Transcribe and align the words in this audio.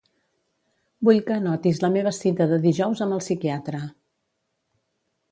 Vull 1.09 1.19
que 1.25 1.35
anotis 1.35 1.81
la 1.83 1.91
meva 1.95 2.13
cita 2.19 2.47
de 2.51 2.57
dijous 2.63 3.03
amb 3.05 3.15
el 3.19 3.21
psiquiatre. 3.25 3.83